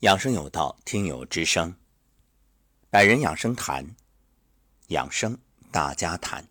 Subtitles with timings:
[0.00, 1.74] 养生有道，听友之声，
[2.90, 3.96] 百人养生谈，
[4.88, 5.38] 养生
[5.72, 6.46] 大家谈。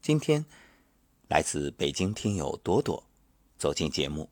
[0.00, 0.46] 今天
[1.28, 3.04] 来自北京听友朵朵
[3.58, 4.30] 走进节目，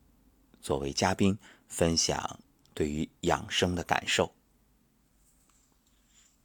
[0.63, 2.39] 作为嘉宾分享
[2.73, 4.33] 对于养生的感受。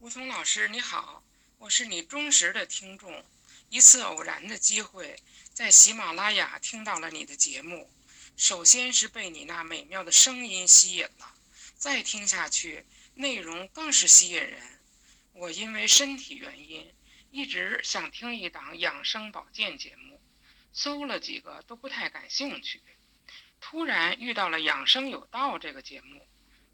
[0.01, 1.23] 吴桐老师你好，
[1.57, 3.25] 我是你忠实的听众，
[3.71, 5.19] 一次偶然的机会
[5.55, 7.89] 在喜马拉雅听到了你的节目，
[8.37, 11.35] 首先是被你那美妙的声音吸引了。
[11.83, 12.87] 再听下去，
[13.17, 14.63] 内容更是吸引人。
[15.33, 16.95] 我因为身体原因，
[17.33, 20.21] 一直想听一档养生保健节目，
[20.73, 22.81] 搜了几个都不太感兴趣。
[23.61, 26.25] 突然遇到了《养生有道》这个节目，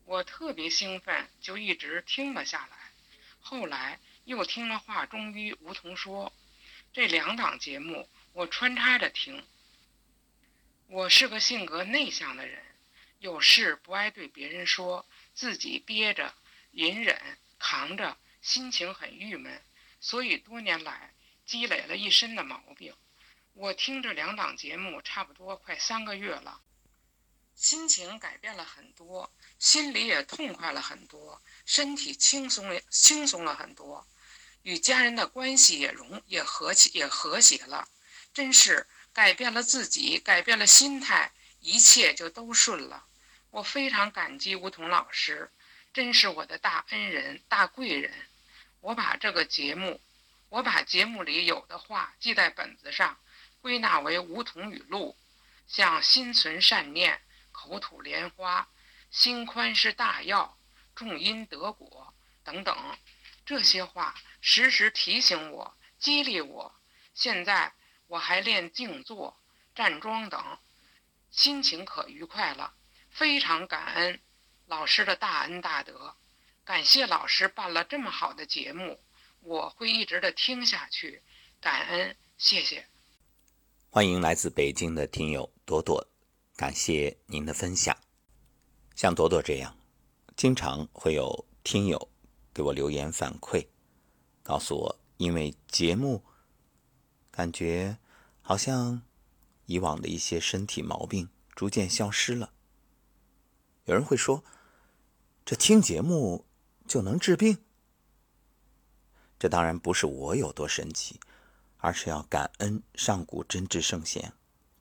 [0.05, 2.77] 我特别兴奋，就一直听了下来。
[3.41, 6.31] 后来又听了《话中医》梧桐说，
[6.93, 9.43] 这两档节目我穿插着听。
[10.89, 12.68] 我是个性格内向的人。
[13.19, 15.05] 有事不爱对别人说，
[15.35, 16.35] 自己憋着、
[16.71, 17.21] 隐忍、
[17.59, 19.61] 扛着，心情很郁闷，
[20.01, 21.13] 所以多年来
[21.45, 22.95] 积累了一身的毛病。
[23.55, 26.61] 我听这两档节目差不多快三个月了，
[27.57, 34.07] 心情改变了很多，心里也痛快了很多，身体轻松了轻松了很多，
[34.63, 37.89] 与家人的关系也融也和气也和谐了，
[38.33, 43.08] 真是改变了自己，改变了心态，一切就都顺了。
[43.51, 45.51] 我非常感激梧桐老师，
[45.93, 48.13] 真是我的大恩人、大贵人。
[48.81, 50.01] 我把这个节目，
[50.51, 53.19] 我把节目里有的话记在本子上，
[53.61, 55.17] 归纳为梧桐语录，
[55.67, 58.69] 像心存善念、口吐莲花、
[59.11, 60.59] 心宽是大药、
[60.95, 62.99] 种因得果等等，
[63.45, 66.75] 这些话时时提醒我、激励我。
[67.15, 67.73] 现在
[68.07, 69.37] 我还练静坐、
[69.75, 70.59] 站桩等，
[71.31, 72.75] 心情可愉快了。
[73.19, 74.21] 非常感恩
[74.67, 76.15] 老师的大恩大德，
[76.65, 79.01] 感谢老师办了这么好的节目，
[79.41, 81.21] 我会一直的听下去，
[81.61, 82.87] 感恩谢谢。
[83.91, 86.07] 欢迎来自北京的听友朵朵，
[86.55, 87.97] 感谢您的分享。
[88.95, 89.77] 像朵朵这样，
[90.37, 92.09] 经常会有听友
[92.55, 93.67] 给我留言反馈，
[94.45, 96.23] 告诉我因为节目，
[97.33, 97.99] 感觉
[98.43, 99.03] 好像
[99.67, 102.53] 以往的一些身体毛病逐渐消失了。
[103.89, 104.45] 有人会说
[105.47, 106.45] ：“这听节目
[106.87, 107.65] 就能治病？”
[109.41, 111.19] 这当然不是我有多神奇，
[111.79, 114.35] 而是要感恩上古真知圣贤，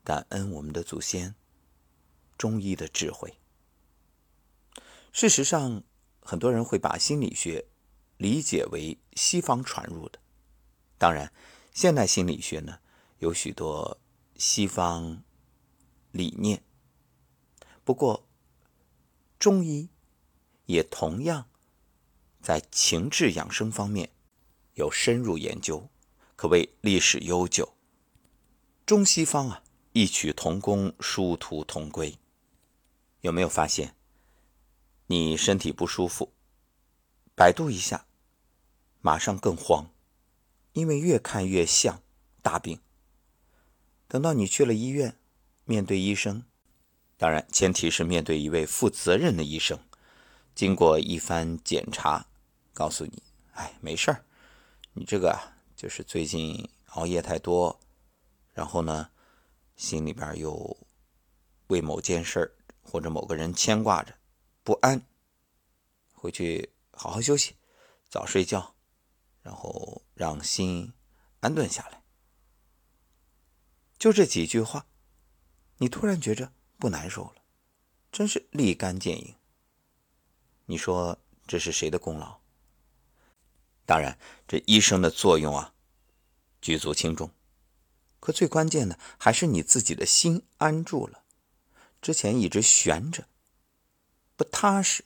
[0.04, 1.34] 感恩我们的祖先，
[2.36, 3.38] 中医的智慧。
[5.10, 5.82] 事实上，
[6.20, 7.64] 很多人会把心理学
[8.18, 10.18] 理解为西方传入的。
[10.98, 11.32] 当然，
[11.72, 12.80] 现代心理学呢
[13.20, 13.98] 有许多
[14.36, 15.22] 西方
[16.10, 16.62] 理念，
[17.84, 18.27] 不过。
[19.38, 19.88] 中医
[20.66, 21.48] 也同样
[22.42, 24.10] 在情志养生方面
[24.74, 25.88] 有深入研究，
[26.34, 27.74] 可谓历史悠久。
[28.84, 29.62] 中西方啊，
[29.92, 32.18] 异曲同工，殊途同归。
[33.20, 33.94] 有没有发现，
[35.06, 36.32] 你身体不舒服，
[37.36, 38.06] 百度一下，
[39.00, 39.90] 马上更慌，
[40.72, 42.02] 因为越看越像
[42.42, 42.80] 大病。
[44.08, 45.16] 等到你去了医院，
[45.64, 46.44] 面对医生。
[47.18, 49.76] 当然，前提是面对一位负责任的医生，
[50.54, 52.24] 经过一番检查，
[52.72, 53.20] 告诉你
[53.54, 54.24] ：“哎，没事儿，
[54.92, 57.80] 你这个啊就是最近熬夜太多，
[58.54, 59.10] 然后呢，
[59.74, 60.76] 心里边又
[61.66, 64.14] 为某件事或者某个人牵挂着，
[64.62, 65.02] 不安，
[66.14, 67.56] 回去好好休息，
[68.08, 68.76] 早睡觉，
[69.42, 70.92] 然后让心
[71.40, 72.00] 安顿下来。”
[73.98, 74.86] 就这几句话，
[75.78, 76.52] 你突然觉着。
[76.78, 77.42] 不难受了，
[78.12, 79.34] 真是立竿见影。
[80.66, 82.38] 你说这是谁的功劳？
[83.84, 85.72] 当然，这医生的作用啊，
[86.60, 87.30] 举足轻重。
[88.20, 91.22] 可最关键的还是你自己的心安住了，
[92.02, 93.26] 之前一直悬着，
[94.36, 95.04] 不踏实。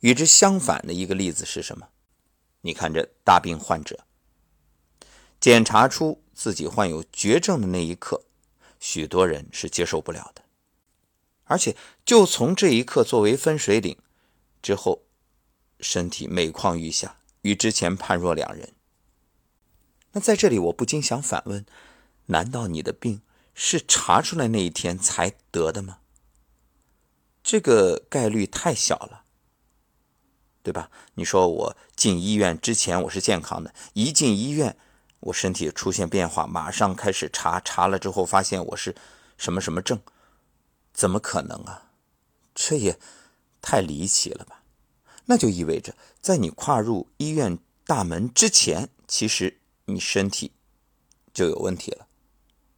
[0.00, 1.88] 与之相反的一个例子是什么？
[2.62, 4.04] 你看这大病患者，
[5.38, 8.24] 检查出自己患有绝症的那一刻。
[8.86, 10.42] 许多人是接受不了的，
[11.44, 13.96] 而且就从这一刻作为分水岭
[14.60, 15.04] 之后，
[15.80, 18.74] 身体每况愈下，与之前判若两人。
[20.12, 21.64] 那在这里，我不禁想反问：
[22.26, 23.22] 难道你的病
[23.54, 26.00] 是查出来那一天才得的吗？
[27.42, 29.24] 这个概率太小了，
[30.62, 30.90] 对吧？
[31.14, 34.76] 你说我进医院之前我是健康的，一进医院。
[35.24, 38.94] 我身体出现变化，马上开始查，查了之后发现我是
[39.38, 40.00] 什么什么症，
[40.92, 41.90] 怎么可能啊？
[42.54, 42.98] 这也
[43.62, 44.62] 太离奇了吧？
[45.24, 50.52] 那就意味着，在你跨入医院大门之前，其实你身体
[51.32, 52.06] 就有问题了，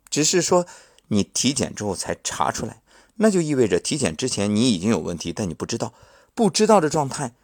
[0.08, 0.66] 只是说
[1.08, 2.82] 你体检之后才查出来。
[3.16, 5.92] 那就意味着体检之前你已经有问题，但你不知道，
[6.34, 7.34] 不知道的状态，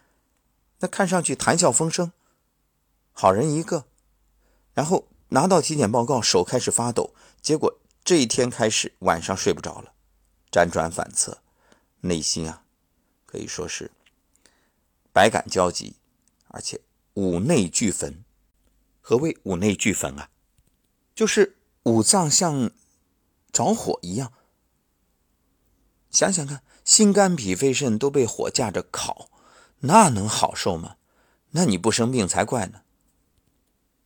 [0.79, 2.13] 那看上去谈笑风生，
[3.13, 3.87] 好人一个，
[4.75, 9.93] 然后拿到体检报告，手开始发抖，结果这一天开始晚上睡不着了，
[10.51, 11.39] 辗转反侧，
[12.01, 12.65] 内心啊，
[13.27, 13.91] 可以说是
[15.13, 15.97] 百感交集，
[16.49, 16.81] 而且
[17.15, 18.25] 五内俱焚。
[19.01, 20.31] 何谓五内俱焚啊？
[21.15, 22.71] 就是五脏像
[23.53, 24.33] 着火一样。
[26.11, 29.29] 想想看，心肝脾肺肾都被火架着烤，
[29.81, 30.97] 那能好受吗？
[31.51, 32.83] 那你不生病才怪呢。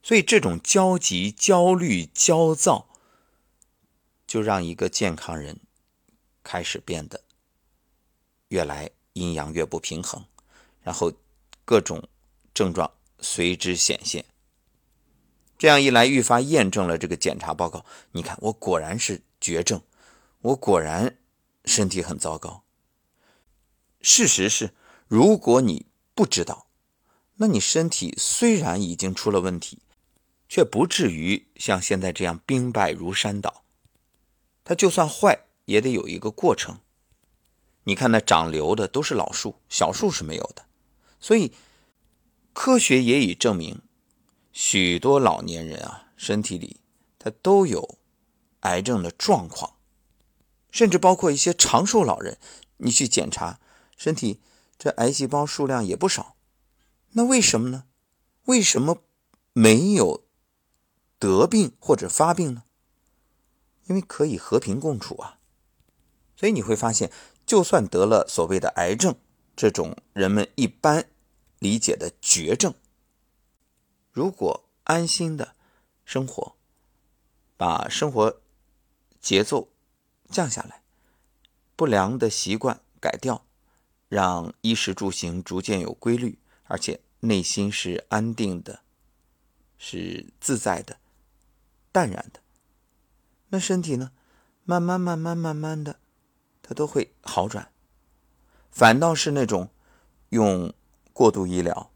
[0.07, 2.87] 所以这种焦急、焦虑、焦躁，
[4.25, 5.59] 就让一个健康人
[6.45, 7.25] 开始变得
[8.47, 10.25] 越来阴阳越不平衡，
[10.81, 11.13] 然后
[11.65, 12.09] 各种
[12.55, 12.89] 症状
[13.19, 14.25] 随之显现。
[15.59, 17.85] 这样一来，愈发验证了这个检查报告。
[18.13, 19.83] 你看，我果然是绝症，
[20.41, 21.17] 我果然。
[21.65, 22.63] 身体很糟糕。
[24.01, 24.73] 事实是，
[25.09, 26.69] 如果你不知道，
[27.39, 29.81] 那你身体虽然已经出了问题，
[30.49, 33.63] 却不至于像现在这样兵败如山倒。
[34.65, 36.81] 它就算坏，也得有一个过程。
[37.85, 40.67] 你看，那长瘤的都是老树，小树是没有的。
[41.21, 41.53] 所以，
[42.53, 43.81] 科学也已证明，
[44.53, 46.81] 许多老年人啊，身体里
[47.19, 47.97] 他都有
[48.61, 49.75] 癌症的状况。
[50.73, 52.39] 甚至包括一些长寿老人，
[52.79, 53.61] 你去检查
[53.97, 54.41] 身体，
[54.77, 56.37] 这癌细胞数量也不少。
[57.13, 57.85] 那为什么呢？
[58.45, 58.99] 为什么
[59.55, 60.26] 没有
[61.19, 62.65] 得病或者发病呢？
[63.87, 65.39] 因为可以和平共处啊。
[66.37, 67.11] 所以你会发现，
[67.45, 69.17] 就算得了所谓的癌症，
[69.55, 71.09] 这种人们一般
[71.59, 72.75] 理解的绝症，
[74.13, 75.55] 如果安心的
[76.05, 76.57] 生活，
[77.57, 78.41] 把生活
[79.21, 79.69] 节奏。
[80.29, 80.83] 降下来，
[81.77, 83.47] 不良的习惯改掉，
[84.09, 88.81] 让衣食住行逐渐有规律，而且内心是安定的，
[89.79, 90.99] 是自在的、
[91.97, 92.41] 淡然的。
[93.49, 94.13] 那身体呢？
[94.65, 95.99] 慢慢、慢慢、慢慢的，
[96.61, 97.73] 它都会好转。
[98.71, 99.71] 反倒是那种
[100.29, 100.75] 用
[101.15, 101.91] 过度医疗、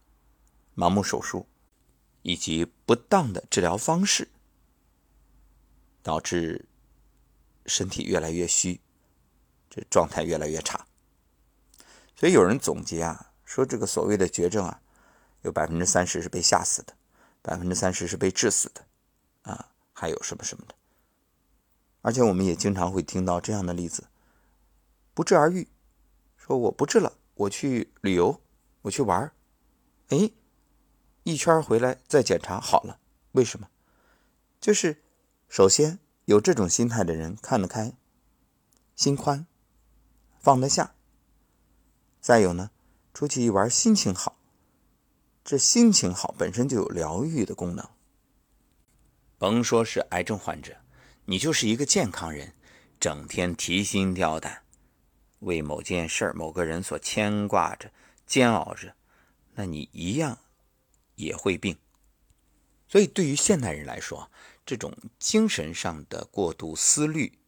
[0.75, 1.45] 盲目手术
[2.23, 4.27] 以及不当的治疗方式，
[6.01, 6.65] 导致。
[7.67, 8.81] 身体越来越虚，
[9.69, 10.87] 这状态越来越差。
[12.15, 14.81] 所以有人总结啊，说这个所谓的绝症啊，
[15.43, 16.95] 有百分之三十是被吓死的，
[17.43, 18.83] 百分之三十是被治死的，
[20.01, 20.73] 还有什么什么的。
[22.01, 24.05] 而且我们也经常会听到这样的例子：
[25.13, 25.67] 不治而愈，
[26.35, 28.41] 说我不治了，我去旅游，
[28.81, 29.33] 我去玩儿，
[30.07, 30.31] 哎，
[31.21, 32.99] 一圈回来再检查好了，
[33.33, 33.69] 为什么？
[34.59, 35.03] 就是
[35.47, 35.99] 首先。
[36.25, 37.93] 有这种心态的人看得开，
[38.95, 39.47] 心宽，
[40.39, 40.93] 放得下。
[42.21, 42.69] 再有呢，
[43.13, 44.37] 出去一玩，心情好。
[45.43, 47.89] 这心情好本身就有疗愈的功能。
[49.41, 50.77] 甭说是癌症患者，
[51.25, 52.53] 你就是一个健康人，
[52.99, 54.61] 整天提心吊胆，
[55.39, 57.91] 为某件事、某个人所牵挂着、
[58.27, 58.95] 煎熬着，
[59.55, 60.37] 那你一样
[61.15, 61.75] 也会病。
[62.87, 64.29] 所以，对于现代人来说，
[64.63, 67.39] 这种精神上的过度思虑、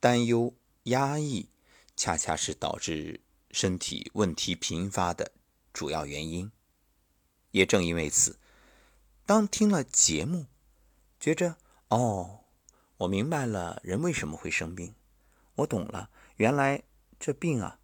[0.00, 1.48] 担忧、压抑，
[1.94, 3.20] 恰恰是导致
[3.52, 5.30] 身体问题频发的
[5.72, 6.50] 主要原因。
[7.52, 8.40] 也正因为此，
[9.24, 10.46] 当听了节目，
[11.26, 11.56] 觉着
[11.88, 12.44] 哦，
[12.98, 14.94] 我明白了人为什么会生病，
[15.56, 16.84] 我懂了，原来
[17.18, 17.80] 这病啊，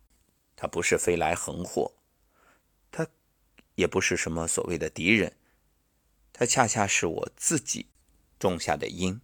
[0.54, 1.92] 它不是飞来横祸，
[2.92, 3.08] 它
[3.74, 5.36] 也不是什么所谓的敌人，
[6.32, 7.88] 它恰恰是我自己。
[8.38, 9.20] 种下的因，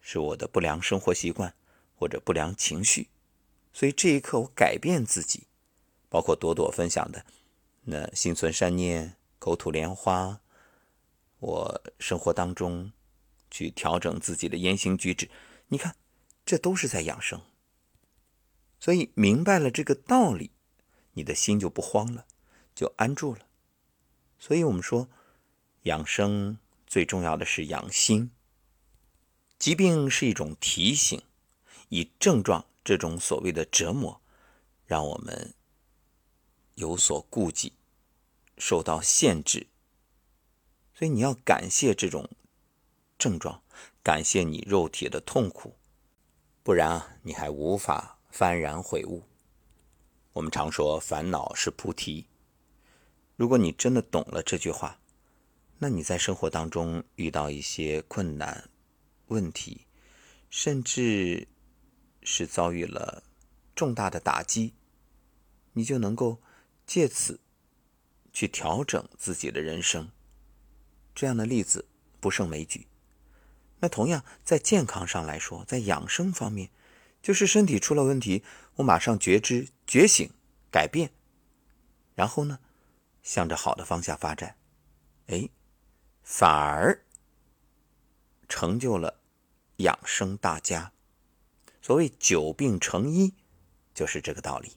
[0.00, 1.52] 是我的不良生活习惯
[1.96, 3.08] 或者不良情绪，
[3.72, 5.48] 所以这一刻我改变自己，
[6.08, 7.26] 包括朵朵分享的
[7.82, 10.40] 那心存善念、口吐莲花，
[11.40, 12.92] 我生活当中
[13.56, 15.30] 去调整自己的言行举止，
[15.68, 15.96] 你看，
[16.44, 17.40] 这都是在养生。
[18.78, 20.50] 所以明白了这个道理，
[21.12, 22.26] 你的心就不慌了，
[22.74, 23.46] 就安住了。
[24.38, 25.08] 所以我们说
[25.82, 26.58] 养生。
[26.88, 28.30] 最重要的是养心。
[29.58, 31.20] 疾病是一种提醒，
[31.88, 34.22] 以症状这种所谓的折磨，
[34.86, 35.52] 让我们
[36.76, 37.72] 有所顾忌，
[38.56, 39.66] 受到限制。
[40.94, 42.30] 所以你要感谢这种
[43.26, 43.60] 症状，
[44.04, 45.74] 感谢你肉体的痛苦，
[46.62, 49.24] 不然啊，你还无法幡然悔悟。
[50.34, 52.28] 我们常说烦恼是菩提。
[53.34, 55.00] 如果你真的懂了这句话，
[55.78, 58.70] 那你在生活当中遇到一些困难、
[59.26, 59.86] 问题，
[60.48, 61.48] 甚至
[62.22, 63.24] 是遭遇了
[63.74, 64.72] 重大的打击，
[65.72, 66.40] 你就能够
[66.86, 67.40] 借此
[68.32, 70.12] 去调整自己的人生。
[71.12, 71.88] 这样的例子
[72.20, 72.86] 不胜枚举。
[73.80, 76.70] 那同样在健康上来说，在养生方面，
[77.22, 78.42] 就是身体出了问题，
[78.76, 80.30] 我马上觉知、觉醒、
[80.70, 81.10] 改变，
[82.14, 82.58] 然后呢，
[83.22, 84.56] 向着好的方向发展，
[85.26, 85.48] 哎。
[86.28, 87.04] 反而
[88.48, 89.20] 成就了
[89.76, 90.90] 养生大家。
[91.80, 93.32] 所谓久病成医，
[93.94, 94.72] 就是这个道理。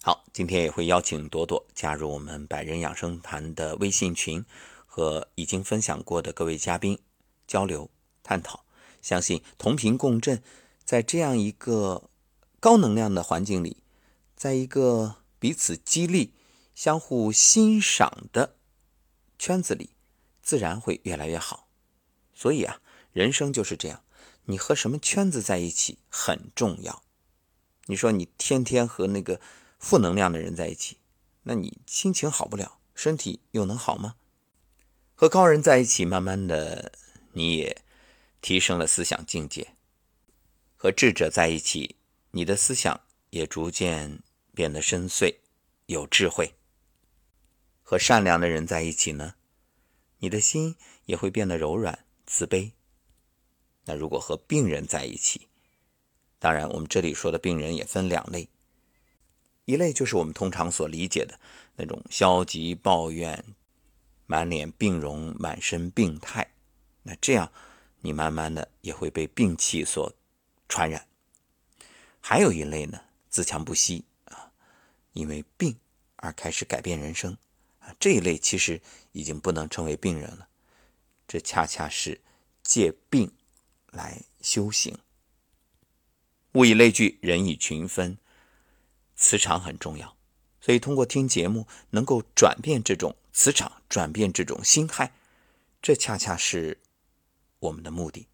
[0.00, 4.44] 好，今天也会邀请朵朵加入我们百人养生谈的微信群，
[4.86, 6.96] 和已经分享过的各位嘉宾
[7.52, 7.90] 交流
[8.22, 8.64] 探讨。
[9.02, 10.42] 相信同频共振，
[10.84, 12.08] 在这样一个
[12.60, 13.76] 高能量的环境里，
[14.34, 16.32] 在一个彼此激励、
[16.74, 18.56] 相互欣赏的
[19.38, 19.90] 圈子里。
[20.40, 21.68] 自然会越来越好，
[22.34, 22.80] 所以啊，
[23.12, 24.02] 人生就是这样，
[24.46, 27.04] 你和什么圈子在一起很重要。
[27.86, 29.40] 你说你天天和那个
[29.78, 30.98] 负能量的人在一起，
[31.44, 34.16] 那你心情好不了，身体又能好吗？
[35.14, 36.90] 和高人在一起，慢慢的
[37.32, 37.82] 你也
[38.40, 39.66] 提升了思想境界；
[40.76, 41.96] 和智者在一起，
[42.30, 44.20] 你的思想也逐渐
[44.54, 45.36] 变得深邃、
[45.86, 46.54] 有智慧；
[47.82, 49.34] 和善良的人在一起呢？
[50.18, 52.72] 你的心也会变得柔软、慈悲。
[53.86, 55.48] 那如果和病人在一起，
[56.38, 58.48] 当然我们这里说的病人也分两类，
[59.64, 61.40] 一类就是我们通常所理解的
[61.76, 63.44] 那种消极抱怨、
[64.26, 66.51] 满脸病容、满身病态。
[67.02, 67.52] 那这样，
[68.00, 70.12] 你慢慢的也会被病气所
[70.68, 71.06] 传染。
[72.20, 74.52] 还有一类呢，自强不息啊，
[75.12, 75.76] 因为病
[76.16, 77.36] 而开始改变人生
[77.80, 77.94] 啊。
[77.98, 78.80] 这一类其实
[79.12, 80.48] 已经不能称为病人了，
[81.26, 82.20] 这恰恰是
[82.62, 83.32] 借病
[83.90, 84.96] 来修行。
[86.52, 88.18] 物以类聚，人以群分，
[89.16, 90.16] 磁场很重要。
[90.60, 95.12] 所以通过听节目，能够转变这种磁场，转变这种心态，
[95.80, 96.78] 这恰恰是
[97.62, 98.28] 我们的目的。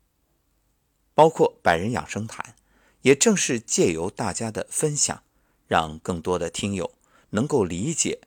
[1.14, 2.54] 包括百人养生谈，
[3.02, 5.23] 也正是借由大家的分享，
[5.66, 6.92] 让更多的听友
[7.30, 8.20] 能够理解、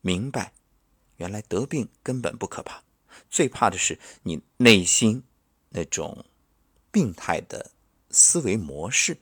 [0.00, 0.52] 明白。
[1.16, 2.82] 原来得病根本不可怕，
[3.30, 5.22] 最怕的是你内心
[5.70, 6.26] 那种
[6.90, 7.70] 病态的
[8.10, 9.16] 思维模式，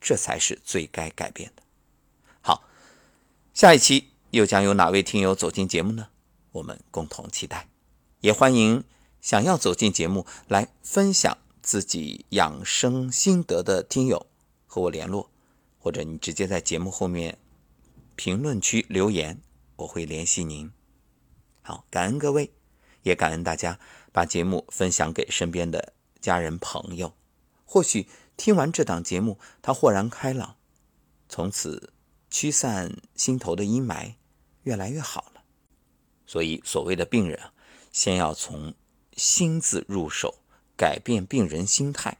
[0.00, 1.62] 这才是最该改变的。
[2.42, 2.68] 好，
[3.54, 6.08] 下一期又将有哪位听友走进节目呢？
[6.52, 7.68] 我们共同期待。
[8.20, 8.84] 也欢迎
[9.26, 14.28] 想要走进节目来分享自己养生心得的听友
[14.68, 15.28] 和我联络，
[15.80, 17.36] 或者你直接在节目后面
[18.14, 19.42] 评论区留言，
[19.74, 20.70] 我会联系您。
[21.60, 22.52] 好，感恩各位，
[23.02, 23.80] 也感恩大家
[24.12, 27.12] 把节目分享给身边的家人朋友。
[27.64, 28.06] 或许
[28.36, 30.54] 听完这档节目，他豁然开朗，
[31.28, 31.92] 从此
[32.30, 34.14] 驱散心头的阴霾，
[34.62, 35.42] 越来越好了。
[36.28, 37.40] 所以，所谓的病人，
[37.90, 38.72] 先要从
[39.16, 40.42] 心字入手，
[40.76, 42.18] 改变病人心态，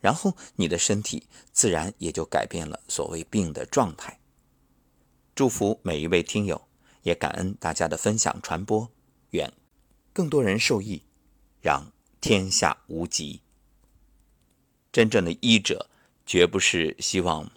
[0.00, 4.18] 然后你的身体自然也就改变了所谓病的状态。
[5.34, 6.68] 祝福每一位听友。
[7.02, 8.90] 也感恩大家的分享传播，
[9.30, 9.50] 愿
[10.12, 11.04] 更多人受益，
[11.62, 11.90] 让
[12.20, 13.40] 天下无疾。
[14.92, 15.88] 真正的医者，
[16.26, 17.50] 绝不是希望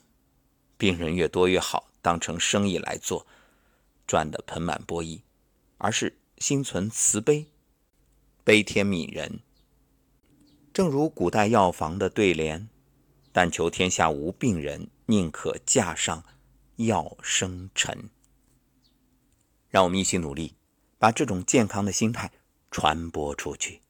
[0.77, 3.27] 病人越多越好，当成生意来做，
[4.07, 5.21] 赚得盆满钵溢，
[5.79, 7.47] 而是心存慈悲，
[8.43, 9.39] 悲天悯人。
[10.73, 12.69] 正如古代药房的对联
[13.31, 16.23] ：“但求天下无病人，宁可架上
[16.77, 18.09] 药生尘。”
[19.69, 20.55] 让我们一起努力，
[20.97, 22.31] 把这种健康的心态
[22.69, 23.81] 传播出去。